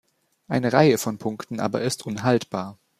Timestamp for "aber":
1.59-1.83